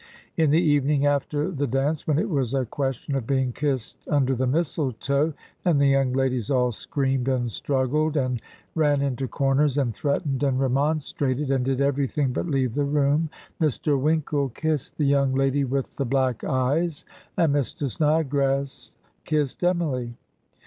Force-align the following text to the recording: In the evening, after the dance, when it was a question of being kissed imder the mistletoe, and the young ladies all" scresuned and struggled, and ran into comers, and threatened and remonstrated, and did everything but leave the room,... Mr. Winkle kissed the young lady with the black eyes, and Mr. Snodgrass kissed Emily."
In 0.35 0.49
the 0.49 0.59
evening, 0.59 1.05
after 1.05 1.51
the 1.51 1.67
dance, 1.67 2.07
when 2.07 2.17
it 2.17 2.27
was 2.27 2.55
a 2.55 2.65
question 2.65 3.13
of 3.13 3.27
being 3.27 3.53
kissed 3.53 4.03
imder 4.07 4.35
the 4.35 4.47
mistletoe, 4.47 5.31
and 5.63 5.79
the 5.79 5.85
young 5.85 6.11
ladies 6.13 6.49
all" 6.49 6.71
scresuned 6.71 7.27
and 7.27 7.51
struggled, 7.51 8.17
and 8.17 8.41
ran 8.73 9.03
into 9.03 9.27
comers, 9.27 9.77
and 9.77 9.93
threatened 9.93 10.41
and 10.41 10.59
remonstrated, 10.59 11.51
and 11.51 11.65
did 11.65 11.81
everything 11.81 12.33
but 12.33 12.47
leave 12.47 12.73
the 12.73 12.83
room,... 12.83 13.29
Mr. 13.61 13.95
Winkle 14.01 14.49
kissed 14.49 14.97
the 14.97 15.05
young 15.05 15.35
lady 15.35 15.63
with 15.65 15.95
the 15.97 16.05
black 16.05 16.43
eyes, 16.43 17.05
and 17.37 17.53
Mr. 17.53 17.87
Snodgrass 17.87 18.93
kissed 19.23 19.63
Emily." 19.63 20.15